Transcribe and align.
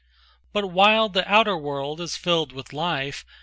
But 0.51 0.65
while 0.65 1.09
the 1.09 1.31
outer 1.31 1.55
world 1.55 2.01
is 2.01 2.17
filled 2.17 2.53
with 2.53 2.73
life. 2.73 3.23